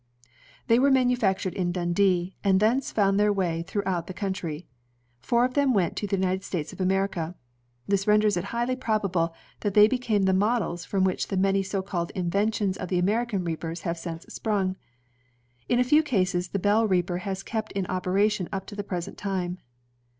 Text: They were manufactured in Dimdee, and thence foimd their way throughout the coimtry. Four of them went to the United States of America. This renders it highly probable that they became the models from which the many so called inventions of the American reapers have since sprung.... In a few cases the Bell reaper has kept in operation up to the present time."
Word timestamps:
They 0.65 0.79
were 0.79 0.89
manufactured 0.89 1.53
in 1.53 1.71
Dimdee, 1.71 2.35
and 2.43 2.59
thence 2.59 2.91
foimd 2.91 3.17
their 3.17 3.31
way 3.31 3.61
throughout 3.61 4.07
the 4.07 4.15
coimtry. 4.15 4.65
Four 5.19 5.45
of 5.45 5.53
them 5.53 5.75
went 5.75 5.95
to 5.97 6.07
the 6.07 6.15
United 6.15 6.43
States 6.43 6.73
of 6.73 6.81
America. 6.81 7.35
This 7.87 8.07
renders 8.07 8.35
it 8.35 8.45
highly 8.45 8.75
probable 8.75 9.35
that 9.59 9.75
they 9.75 9.87
became 9.87 10.23
the 10.23 10.33
models 10.33 10.85
from 10.85 11.03
which 11.03 11.27
the 11.27 11.37
many 11.37 11.61
so 11.61 11.83
called 11.83 12.09
inventions 12.15 12.77
of 12.77 12.89
the 12.89 12.97
American 12.97 13.43
reapers 13.43 13.81
have 13.81 13.99
since 13.99 14.25
sprung.... 14.27 14.75
In 15.69 15.77
a 15.77 15.83
few 15.83 16.01
cases 16.01 16.47
the 16.47 16.57
Bell 16.57 16.87
reaper 16.87 17.19
has 17.19 17.43
kept 17.43 17.71
in 17.73 17.85
operation 17.85 18.49
up 18.51 18.65
to 18.65 18.75
the 18.75 18.83
present 18.83 19.19
time." 19.19 19.59